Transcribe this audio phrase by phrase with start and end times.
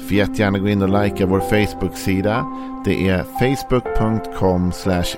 [0.00, 2.46] Får jättegärna gå in och likea vår Facebook-sida.
[2.84, 4.72] Det är facebook.com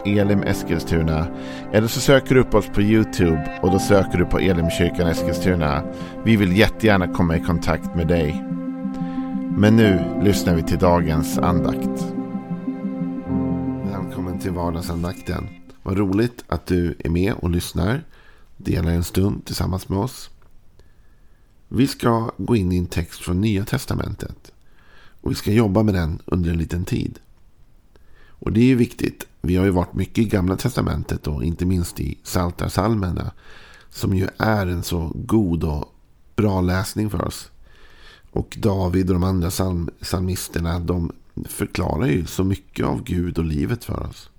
[0.05, 1.27] elimeskilstuna.
[1.73, 5.83] Eller så söker du upp oss på YouTube och då söker du på Elimkyrkan Eskilstuna.
[6.25, 8.45] Vi vill jättegärna komma i kontakt med dig.
[9.57, 12.07] Men nu lyssnar vi till dagens andakt.
[13.93, 15.49] Välkommen till vardagsandakten.
[15.83, 18.05] Vad roligt att du är med och lyssnar.
[18.57, 20.31] Delar en stund tillsammans med oss.
[21.69, 24.52] Vi ska gå in i en text från Nya Testamentet.
[25.23, 27.19] Och vi ska jobba med den under en liten tid.
[28.29, 29.27] Och det är ju viktigt.
[29.41, 33.33] Vi har ju varit mycket i Gamla Testamentet och inte minst i Psaltarpsalmerna.
[33.91, 35.95] Som ju är en så god och
[36.37, 37.51] bra läsning för oss.
[38.31, 41.13] Och David och de andra psalm, psalmisterna de
[41.49, 44.31] förklarar ju så mycket av Gud och livet för oss.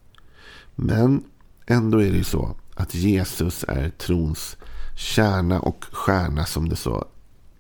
[0.75, 1.23] Men
[1.66, 4.57] ändå är det ju så att Jesus är trons
[4.97, 7.05] kärna och stjärna som det så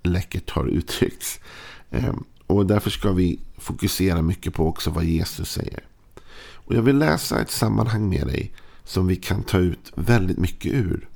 [0.03, 1.39] läckert har uttryckts.
[1.91, 5.83] Ehm, och därför ska vi fokusera mycket på också vad Jesus säger.
[6.53, 10.73] Och jag vill läsa ett sammanhang med dig som vi kan ta ut väldigt mycket
[10.73, 11.09] ur.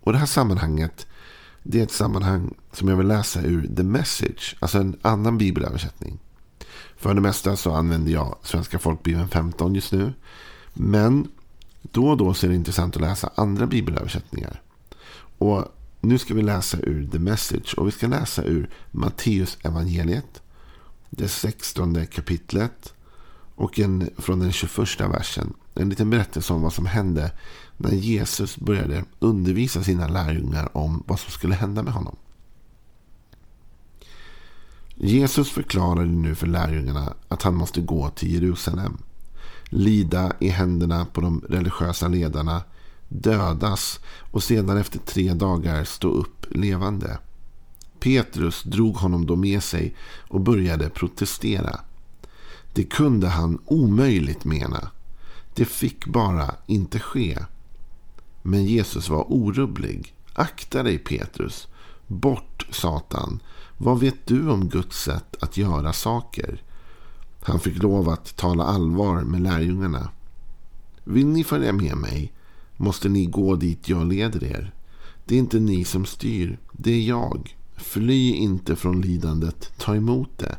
[0.00, 1.06] Och det här sammanhanget
[1.62, 6.18] det är ett sammanhang som jag vill läsa ur The Message, alltså en annan bibelöversättning.
[6.96, 10.12] För det mesta så använder jag Svenska folkbibeln 15 just nu.
[10.74, 11.28] Men
[11.82, 14.62] då och då så är det intressant att läsa andra bibelöversättningar.
[15.38, 15.64] Och
[16.00, 20.42] nu ska vi läsa ur The Message och vi ska läsa ur Matteus evangeliet
[21.10, 22.94] det sextonde kapitlet
[23.54, 25.52] och en, från den 21 versen.
[25.74, 27.32] En liten berättelse om vad som hände
[27.76, 32.16] när Jesus började undervisa sina lärjungar om vad som skulle hända med honom.
[34.94, 38.98] Jesus förklarade nu för lärjungarna att han måste gå till Jerusalem.
[39.64, 42.62] Lida i händerna på de religiösa ledarna,
[43.08, 47.18] dödas och sedan efter tre dagar stå upp levande.
[48.00, 49.94] Petrus drog honom då med sig
[50.28, 51.80] och började protestera.
[52.72, 54.90] Det kunde han omöjligt mena.
[55.54, 57.38] Det fick bara inte ske.
[58.42, 60.14] Men Jesus var orubblig.
[60.32, 61.68] Akta dig Petrus.
[62.06, 63.40] Bort Satan.
[63.76, 66.62] Vad vet du om Guds sätt att göra saker?
[67.42, 70.10] Han fick lov att tala allvar med lärjungarna.
[71.04, 72.32] Vill ni följa med mig
[72.76, 74.74] måste ni gå dit jag leder er.
[75.24, 77.56] Det är inte ni som styr, det är jag.
[77.80, 80.58] Fly inte från lidandet, ta emot det.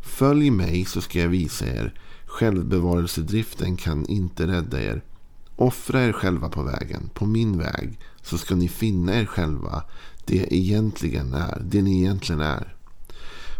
[0.00, 1.94] Följ mig så ska jag visa er.
[2.26, 5.02] Självbevarelsedriften kan inte rädda er.
[5.56, 9.82] Offra er själva på vägen, på min väg, så ska ni finna er själva
[10.30, 12.74] det egentligen är, det ni egentligen är.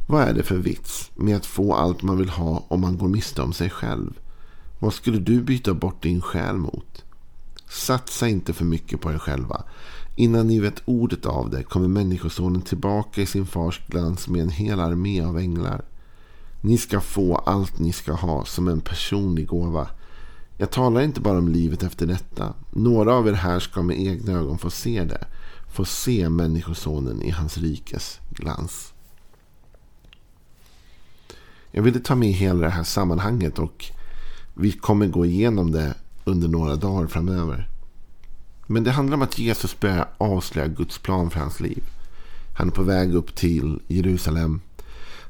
[0.09, 3.09] Vad är det för vits med att få allt man vill ha om man går
[3.09, 4.19] miste om sig själv?
[4.78, 7.05] Vad skulle du byta bort din själ mot?
[7.69, 9.65] Satsa inte för mycket på er själva.
[10.16, 14.50] Innan ni vet ordet av det kommer Människosonen tillbaka i sin fars glans med en
[14.50, 15.84] hel armé av änglar.
[16.60, 19.88] Ni ska få allt ni ska ha som en personlig gåva.
[20.56, 22.54] Jag talar inte bara om livet efter detta.
[22.71, 25.26] Några av er här ska med egna ögon få se det.
[25.72, 28.92] Få se Människosonen i hans rikes glans.
[31.71, 33.84] Jag ville ta med hela det här sammanhanget och
[34.54, 35.94] vi kommer gå igenom det
[36.25, 37.69] under några dagar framöver.
[38.72, 41.84] Men det handlar om att Jesus börjar avslöja Guds plan för hans liv.
[42.56, 44.60] Han är på väg upp till Jerusalem.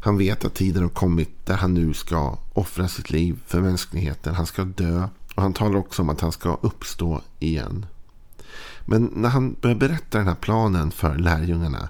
[0.01, 4.35] Han vet att tiden har kommit där han nu ska offra sitt liv för mänskligheten.
[4.35, 7.87] Han ska dö och han talar också om att han ska uppstå igen.
[8.85, 11.89] Men när han börjar berätta den här planen för lärjungarna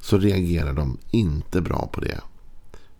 [0.00, 2.20] så reagerar de inte bra på det.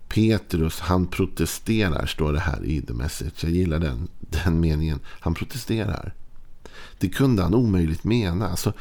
[0.07, 3.43] Petrus han protesterar, står det här i The Message.
[3.43, 4.99] Jag gillar den, den meningen.
[5.05, 6.13] Han protesterar.
[6.97, 8.49] Det kunde han omöjligt mena.
[8.49, 8.73] Alltså,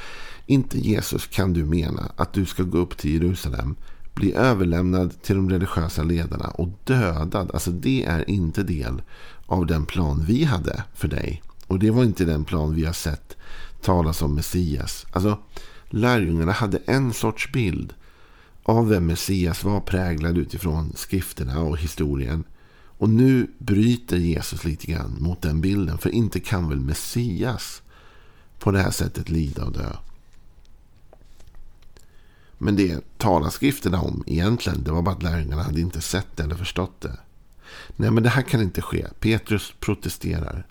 [0.46, 3.76] inte Jesus kan du mena att du ska gå upp till Jerusalem,
[4.14, 7.50] bli överlämnad till de religiösa ledarna och dödad.
[7.54, 9.02] Alltså det är inte del
[9.46, 11.42] av den plan vi hade för dig.
[11.66, 13.36] Och det var inte den plan vi har sett
[13.84, 15.06] talas om Messias.
[15.12, 15.38] Alltså,
[15.90, 17.94] lärjungarna hade en sorts bild
[18.62, 22.44] av vem Messias var präglad utifrån skrifterna och historien.
[22.98, 25.98] Och nu bryter Jesus lite grann mot den bilden.
[25.98, 27.82] För inte kan väl Messias
[28.58, 29.96] på det här sättet lida och dö.
[32.58, 34.84] Men det talar skrifterna om egentligen.
[34.84, 37.18] Det var bara att lärjungarna hade inte sett det eller förstått det.
[37.96, 39.06] Nej, men det här kan inte ske.
[39.20, 40.66] Petrus protesterar.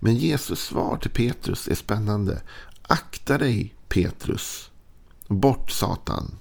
[0.00, 2.42] Men Jesus svar till Petrus är spännande.
[2.82, 4.70] Akta dig Petrus.
[5.26, 6.36] Bort Satan.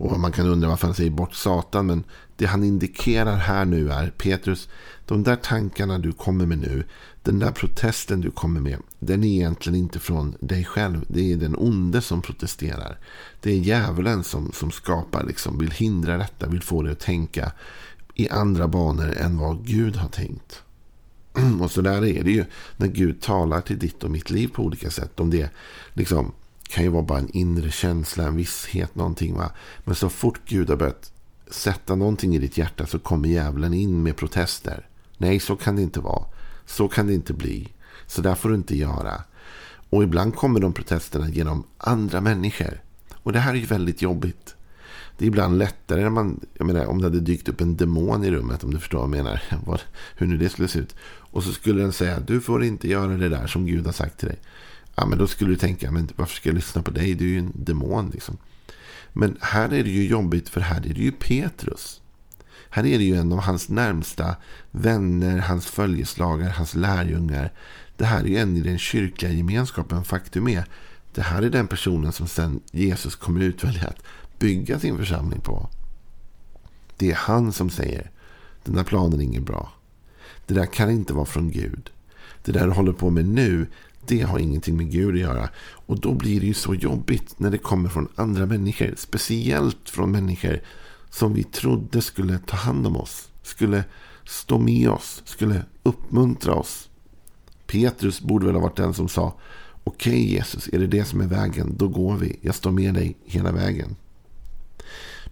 [0.00, 1.86] Och man kan undra varför han säger bort Satan.
[1.86, 2.04] Men
[2.36, 4.68] det han indikerar här nu är Petrus.
[5.06, 6.84] De där tankarna du kommer med nu.
[7.22, 8.78] Den där protesten du kommer med.
[8.98, 11.04] Den är egentligen inte från dig själv.
[11.08, 12.98] Det är den onde som protesterar.
[13.40, 15.24] Det är djävulen som, som skapar.
[15.24, 16.48] Liksom, vill hindra detta.
[16.48, 17.52] Vill få dig att tänka
[18.14, 20.62] i andra banor än vad Gud har tänkt.
[21.60, 22.44] Och så där är det ju
[22.76, 25.20] när Gud talar till ditt och mitt liv på olika sätt.
[25.20, 25.50] Om det
[25.92, 26.32] liksom
[26.70, 29.34] kan ju vara bara en inre känsla, en visshet, någonting.
[29.34, 29.50] Va?
[29.84, 31.12] Men så fort Gud har börjat
[31.50, 34.88] sätta någonting i ditt hjärta så kommer djävulen in med protester.
[35.18, 36.24] Nej, så kan det inte vara.
[36.66, 37.68] Så kan det inte bli.
[38.06, 39.22] Så där får du inte göra.
[39.90, 42.82] Och ibland kommer de protesterna genom andra människor.
[43.22, 44.54] Och det här är ju väldigt jobbigt.
[45.18, 48.24] Det är ibland lättare när man, jag menar, om det hade dykt upp en demon
[48.24, 49.42] i rummet, om du förstår vad jag menar.
[50.16, 50.96] hur nu det skulle se ut.
[51.30, 54.18] Och så skulle den säga, du får inte göra det där som Gud har sagt
[54.18, 54.38] till dig.
[55.00, 57.14] Ja, men då skulle du tänka, men varför ska jag lyssna på dig?
[57.14, 58.36] Du är ju en demon liksom.
[59.12, 62.00] Men här är det ju jobbigt, för här är det ju Petrus.
[62.70, 64.36] Här är det ju en av hans närmsta
[64.70, 67.52] vänner, hans följeslagare, hans lärjungar.
[67.96, 70.04] Det här är ju en i den kyrkliga gemenskapen.
[70.04, 70.64] Faktum är,
[71.14, 74.02] det här är den personen som sen Jesus kommer utvälja att
[74.38, 75.68] bygga sin församling på.
[76.96, 78.10] Det är han som säger,
[78.64, 79.72] den där planen är ingen bra.
[80.46, 81.90] Det där kan inte vara från Gud.
[82.44, 83.66] Det där du håller på med nu,
[84.06, 85.48] det har ingenting med Gud att göra.
[85.86, 88.94] Och då blir det ju så jobbigt när det kommer från andra människor.
[88.96, 90.60] Speciellt från människor
[91.10, 93.28] som vi trodde skulle ta hand om oss.
[93.42, 93.84] Skulle
[94.24, 95.22] stå med oss.
[95.24, 96.88] Skulle uppmuntra oss.
[97.66, 99.34] Petrus borde väl ha varit den som sa
[99.84, 101.74] Okej okay, Jesus, är det det som är vägen?
[101.76, 102.38] Då går vi.
[102.40, 103.96] Jag står med dig hela vägen.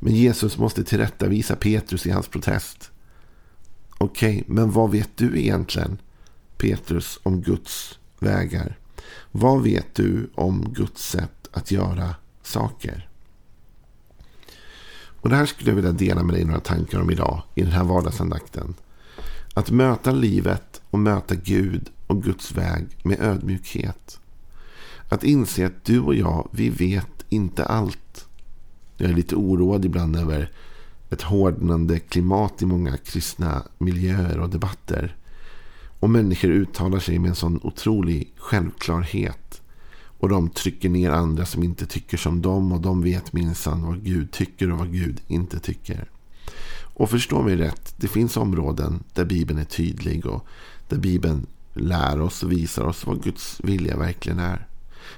[0.00, 2.90] Men Jesus måste tillrättavisa Petrus i hans protest.
[3.98, 5.98] Okej, okay, men vad vet du egentligen,
[6.56, 8.78] Petrus, om Guds vägar?
[9.32, 13.08] Vad vet du om Guds sätt att göra saker?
[15.20, 17.72] Och det här skulle jag vilja dela med dig några tankar om idag i den
[17.72, 18.74] här vardagsandakten.
[19.54, 24.20] Att möta livet och möta Gud och Guds väg med ödmjukhet.
[25.08, 28.28] Att inse att du och jag, vi vet inte allt.
[28.96, 30.52] Jag är lite oroad ibland över
[31.10, 35.16] ett hårdnande klimat i många kristna miljöer och debatter.
[36.00, 39.62] Och människor uttalar sig med en sån otrolig självklarhet.
[40.18, 42.72] Och de trycker ner andra som inte tycker som dem.
[42.72, 46.10] Och de vet minsann vad Gud tycker och vad Gud inte tycker.
[46.94, 47.94] Och förstå mig rätt.
[47.96, 50.26] Det finns områden där Bibeln är tydlig.
[50.26, 50.46] Och
[50.88, 54.66] där Bibeln lär oss och visar oss vad Guds vilja verkligen är.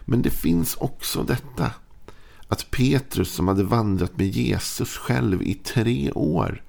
[0.05, 1.73] Men det finns också detta
[2.49, 6.62] att Petrus som hade vandrat med Jesus själv i tre år.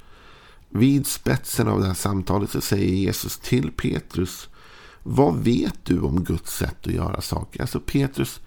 [0.71, 4.49] Vid spetsen av det här samtalet så säger Jesus till Petrus.
[5.03, 7.61] Vad vet du om Guds sätt att göra saker?
[7.61, 8.39] Alltså Petrus,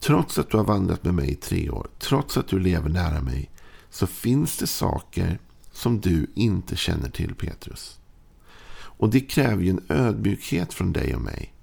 [0.00, 1.86] trots att du har vandrat med mig i tre år.
[1.98, 3.50] Trots att du lever nära mig.
[3.90, 5.38] Så finns det saker
[5.72, 7.98] som du inte känner till Petrus.
[8.76, 11.54] Och det kräver ju en ödmjukhet från dig och mig.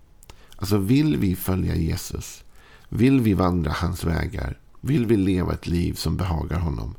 [0.55, 2.43] Alltså vill vi följa Jesus.
[2.89, 6.95] Vill vi vandra hans vägar vill vi leva ett liv som behagar honom,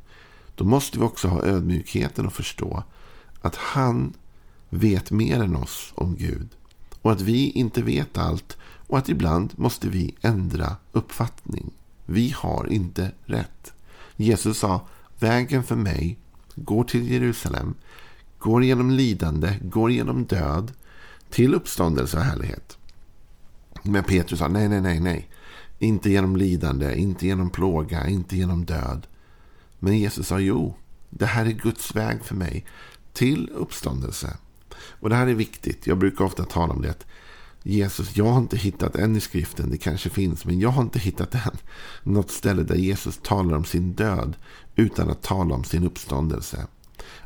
[0.55, 2.83] då måste vi också ha ödmjukheten att förstå
[3.43, 4.13] att han
[4.69, 6.49] vet mer än oss om Gud.
[7.01, 8.57] Och att vi inte vet allt
[8.87, 11.71] och att ibland måste vi ändra uppfattning.
[12.05, 13.73] Vi har inte rätt.
[14.15, 14.87] Jesus sa,
[15.19, 16.17] vägen för mig
[16.55, 17.73] går till Jerusalem,
[18.37, 20.71] går genom lidande, går genom död,
[21.29, 22.77] till uppståndelse och härlighet.
[23.83, 25.29] Men Petrus sa, nej, nej, nej, nej.
[25.79, 29.07] Inte genom lidande, inte genom plåga, inte genom död.
[29.79, 30.75] Men Jesus sa jo,
[31.09, 32.65] det här är Guds väg för mig
[33.13, 34.37] till uppståndelse.
[34.75, 35.87] Och det här är viktigt.
[35.87, 37.05] Jag brukar ofta tala om det.
[37.63, 40.99] Jesus, jag har inte hittat än i skriften, det kanske finns, men jag har inte
[40.99, 41.57] hittat än.
[42.03, 44.35] Något ställe där Jesus talar om sin död
[44.75, 46.67] utan att tala om sin uppståndelse.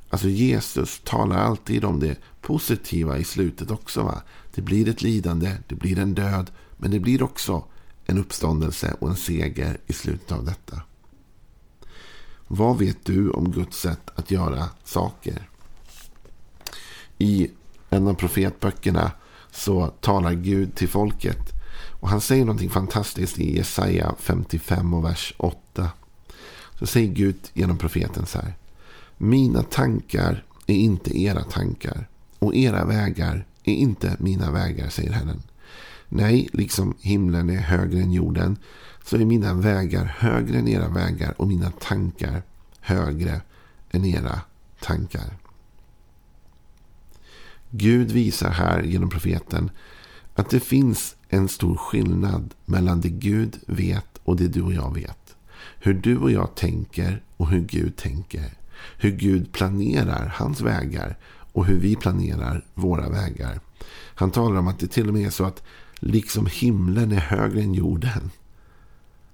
[0.09, 4.03] Alltså Jesus talar alltid om det positiva i slutet också.
[4.03, 4.21] Va?
[4.55, 7.63] Det blir ett lidande, det blir en död, men det blir också
[8.05, 10.81] en uppståndelse och en seger i slutet av detta.
[12.47, 15.49] Vad vet du om Guds sätt att göra saker?
[17.17, 17.51] I
[17.89, 19.11] en av profetböckerna
[19.51, 21.53] så talar Gud till folket.
[21.99, 25.89] Och han säger någonting fantastiskt i Jesaja 55 och vers 8.
[26.79, 28.53] Så säger Gud genom profeten så här.
[29.17, 32.07] Mina tankar är inte era tankar.
[32.39, 35.41] Och era vägar är inte mina vägar, säger Herren.
[36.09, 38.57] Nej, liksom himlen är högre än jorden
[39.03, 42.43] så är mina vägar högre än era vägar och mina tankar
[42.79, 43.41] högre
[43.91, 44.41] än era
[44.81, 45.37] tankar.
[47.71, 49.69] Gud visar här genom profeten
[50.35, 54.93] att det finns en stor skillnad mellan det Gud vet och det du och jag
[54.93, 55.35] vet.
[55.79, 58.53] hur du och jag tänker och hur Gud tänker.
[58.97, 61.17] Hur Gud planerar hans vägar
[61.53, 63.59] och hur vi planerar våra vägar.
[64.15, 65.63] Han talar om att det till och med är så att
[65.95, 68.31] liksom himlen är högre än jorden.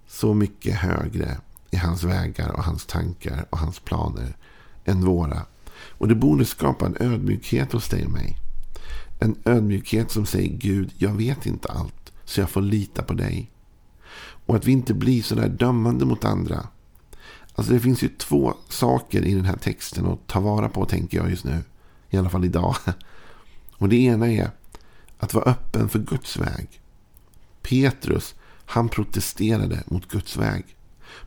[0.07, 1.37] Så mycket högre
[1.71, 4.35] är hans vägar och hans tankar och hans planer
[4.85, 5.41] än våra.
[5.89, 8.37] Och det borde skapa en ödmjukhet hos dig och mig.
[9.19, 12.11] En ödmjukhet som säger Gud, jag vet inte allt.
[12.25, 13.51] Så jag får lita på dig.
[14.45, 16.67] Och att vi inte blir sådär dömande mot andra.
[17.55, 21.17] Alltså det finns ju två saker i den här texten att ta vara på tänker
[21.17, 21.63] jag just nu.
[22.09, 22.75] I alla fall idag.
[23.77, 24.51] Och det ena är
[25.19, 26.81] att vara öppen för Guds väg.
[27.61, 28.35] Petrus,
[28.65, 30.65] han protesterade mot Guds väg.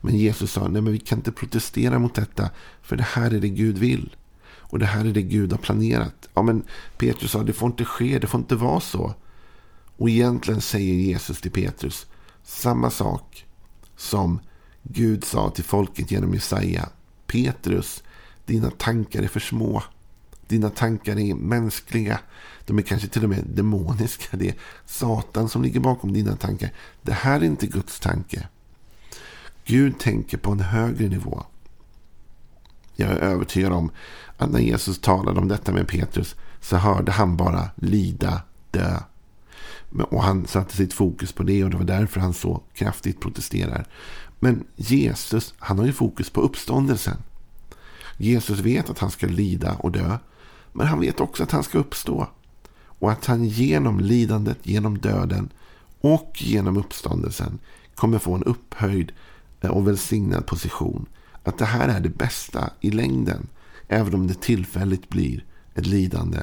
[0.01, 2.51] Men Jesus sa, nej men vi kan inte protestera mot detta.
[2.83, 4.17] För det här är det Gud vill.
[4.69, 6.29] Och det här är det Gud har planerat.
[6.35, 6.63] Ja men
[6.99, 9.15] Petrus sa, det får inte ske, det får inte vara så.
[9.97, 12.07] Och egentligen säger Jesus till Petrus
[12.45, 13.47] samma sak
[13.97, 14.41] som
[14.83, 16.89] Gud sa till folket genom Jesaja.
[17.27, 18.03] Petrus,
[18.47, 19.83] dina tankar är för små.
[20.49, 22.21] Dina tankar är mänskliga.
[22.67, 24.37] De är kanske till och med demoniska.
[24.37, 24.55] Det är
[24.87, 26.73] Satan som ligger bakom dina tankar.
[27.03, 28.49] Det här är inte Guds tanke.
[29.65, 31.45] Gud tänker på en högre nivå.
[32.97, 33.91] Jag är övertygad om
[34.37, 38.99] att när Jesus talade om detta med Petrus så hörde han bara lida, dö.
[40.11, 43.87] Och han satte sitt fokus på det och det var därför han så kraftigt protesterar.
[44.41, 47.17] Men Jesus, han har ju fokus på uppståndelsen.
[48.17, 50.19] Jesus vet att han ska lida och dö.
[50.73, 52.27] Men han vet också att han ska uppstå.
[52.99, 55.49] Och att han genom lidandet, genom döden
[56.01, 57.59] och genom uppståndelsen
[57.95, 59.13] kommer få en upphöjd
[59.61, 61.07] och välsignad position.
[61.47, 63.47] Att det här är det bästa i längden.
[63.89, 66.39] Även om det tillfälligt blir ett lidande.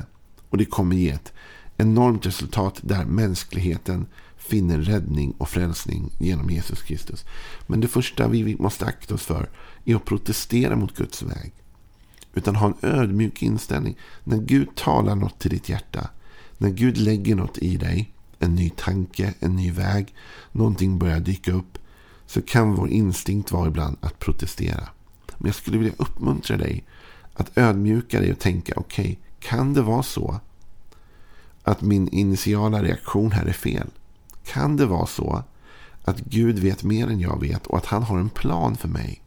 [0.49, 1.33] Och det kommer ge ett
[1.77, 4.05] enormt resultat där mänskligheten
[4.37, 7.25] finner räddning och frälsning genom Jesus Kristus.
[7.67, 9.49] Men det första vi måste akta oss för
[9.85, 11.53] är att protestera mot Guds väg.
[12.33, 13.97] Utan ha en ödmjuk inställning.
[14.23, 16.09] När Gud talar något till ditt hjärta.
[16.57, 18.13] När Gud lägger något i dig.
[18.39, 20.15] En ny tanke, en ny väg.
[20.51, 21.77] Någonting börjar dyka upp.
[22.33, 24.89] Så kan vår instinkt vara ibland att protestera.
[25.37, 26.83] Men jag skulle vilja uppmuntra dig
[27.33, 30.39] att ödmjuka dig och tänka okej, okay, kan det vara så
[31.63, 33.87] att min initiala reaktion här är fel?
[34.45, 35.43] Kan det vara så
[36.03, 39.21] att Gud vet mer än jag vet och att han har en plan för mig?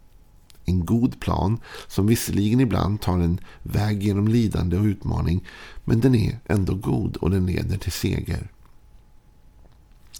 [0.64, 5.44] En god plan som visserligen ibland tar en väg genom lidande och utmaning
[5.84, 8.50] men den är ändå god och den leder till seger.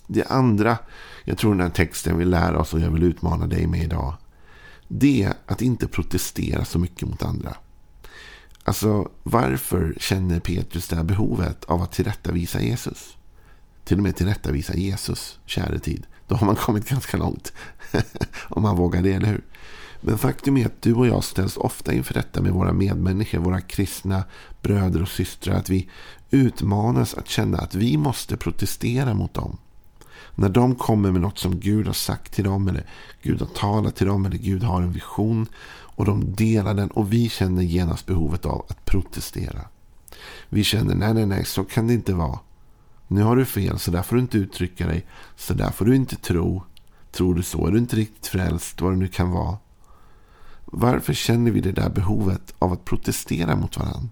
[0.07, 0.79] Det andra
[1.25, 4.15] jag tror den här texten vill lära oss och jag vill utmana dig med idag.
[4.89, 7.57] Det är att inte protestera så mycket mot andra.
[8.65, 13.17] Alltså varför känner Petrus det här behovet av att tillrättavisa Jesus?
[13.85, 16.07] Till och med tillrättavisa Jesus, käre tid.
[16.29, 17.53] Då har man kommit ganska långt.
[18.49, 19.45] Om man vågar det, eller hur?
[20.01, 23.61] Men faktum är att du och jag ställs ofta inför detta med våra medmänniskor, våra
[23.61, 24.25] kristna
[24.63, 25.55] bröder och systrar.
[25.55, 25.91] Att vi
[26.31, 29.59] utmanas att känna att vi måste protestera mot dem.
[30.39, 32.87] När de kommer med något som Gud har sagt till dem eller
[33.23, 37.13] Gud har talat till dem eller Gud har en vision och de delar den och
[37.13, 39.61] vi känner genast behovet av att protestera.
[40.49, 42.39] Vi känner nej, nej, nej, så kan det inte vara.
[43.09, 45.07] Nu har du fel, så där får du inte uttrycka dig.
[45.37, 46.63] Så där får du inte tro.
[47.11, 49.59] Tror du så är du inte riktigt frälst, vad det nu kan vara.
[50.65, 54.09] Varför känner vi det där behovet av att protestera mot varandra?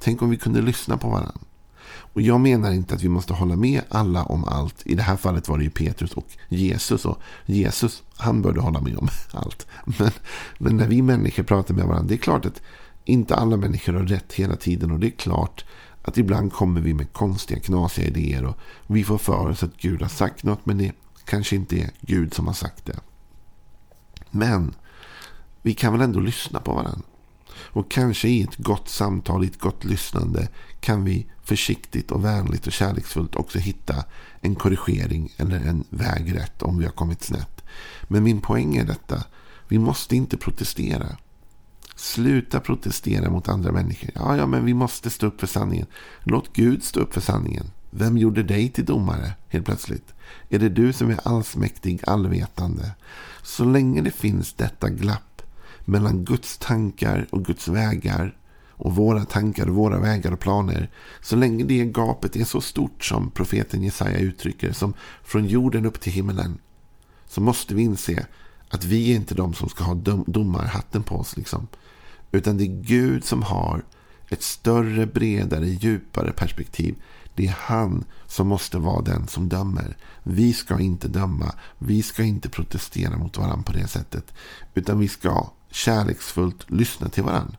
[0.00, 1.40] Tänk om vi kunde lyssna på varandra.
[1.86, 4.82] Och jag menar inte att vi måste hålla med alla om allt.
[4.84, 7.04] I det här fallet var det ju Petrus och Jesus.
[7.04, 9.66] Och Jesus, han började hålla med om allt.
[9.84, 10.10] Men,
[10.58, 12.62] men när vi människor pratar med varandra, det är klart att
[13.04, 14.90] inte alla människor har rätt hela tiden.
[14.90, 15.64] Och det är klart
[16.02, 18.44] att ibland kommer vi med konstiga, knasiga idéer.
[18.44, 20.92] Och vi får för oss att Gud har sagt något, men det
[21.24, 23.00] kanske inte är Gud som har sagt det.
[24.30, 24.74] Men
[25.62, 27.02] vi kan väl ändå lyssna på varandra.
[27.56, 30.48] Och kanske i ett gott samtal, i ett gott lyssnande
[30.80, 34.04] kan vi försiktigt och vänligt och kärleksfullt också hitta
[34.40, 37.64] en korrigering eller en väg rätt om vi har kommit snett.
[38.02, 39.24] Men min poäng är detta.
[39.68, 41.16] Vi måste inte protestera.
[41.96, 44.10] Sluta protestera mot andra människor.
[44.14, 45.86] Ja, ja, men vi måste stå upp för sanningen.
[46.22, 47.70] Låt Gud stå upp för sanningen.
[47.90, 50.14] Vem gjorde dig till domare helt plötsligt?
[50.48, 52.90] Är det du som är allsmäktig, allvetande?
[53.42, 55.33] Så länge det finns detta glapp
[55.84, 58.36] mellan Guds tankar och Guds vägar
[58.76, 60.90] och våra tankar och våra vägar och planer.
[61.20, 66.00] Så länge det gapet är så stort som profeten Jesaja uttrycker, som från jorden upp
[66.00, 66.58] till himmelen,
[67.26, 68.26] så måste vi inse
[68.68, 71.36] att vi är inte de som ska ha dom domarhatten på oss.
[71.36, 71.66] Liksom.
[72.32, 73.84] Utan det är Gud som har
[74.28, 76.94] ett större, bredare, djupare perspektiv.
[77.34, 79.96] Det är han som måste vara den som dömer.
[80.22, 81.54] Vi ska inte döma.
[81.78, 84.32] Vi ska inte protestera mot varandra på det sättet.
[84.74, 87.56] Utan vi ska kärleksfullt lyssna till varandra.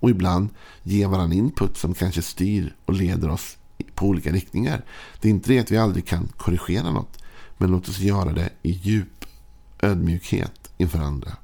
[0.00, 0.48] Och ibland
[0.82, 3.56] ge varandra input som kanske styr och leder oss
[3.94, 4.84] på olika riktningar.
[5.20, 7.22] Det är inte det att vi aldrig kan korrigera något.
[7.58, 9.24] Men låt oss göra det i djup
[9.82, 11.36] ödmjukhet inför andra.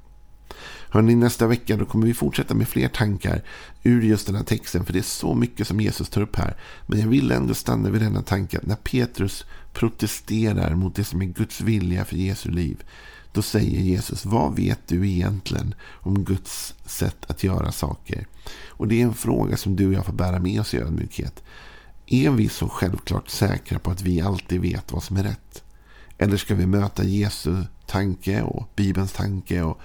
[0.89, 3.43] Hörrni, nästa vecka då kommer vi fortsätta med fler tankar
[3.83, 4.85] ur just den här texten.
[4.85, 6.57] För det är så mycket som Jesus tar upp här.
[6.87, 11.23] Men jag vill ändå stanna vid denna tanke att när Petrus protesterar mot det som
[11.23, 12.85] är Guds vilja för Jesu liv.
[13.35, 18.27] Då säger Jesus, vad vet du egentligen om Guds sätt att göra saker?
[18.69, 21.43] Och det är en fråga som du och jag får bära med oss i ödmjukhet.
[22.07, 25.65] Är vi så självklart säkra på att vi alltid vet vad som är rätt?
[26.19, 29.81] Eller ska vi möta Jesu tanke och Bibelns tanke och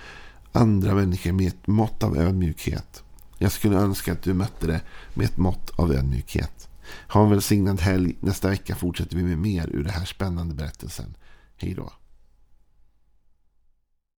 [0.52, 3.04] andra människor med ett mått av ödmjukhet?
[3.38, 4.82] Jag skulle önska att du mötte det
[5.14, 6.70] med ett mått av ödmjukhet.
[7.08, 8.16] Ha en välsignad helg.
[8.20, 11.16] Nästa vecka fortsätter vi med mer ur den här spännande berättelsen.
[11.58, 11.92] Hej då.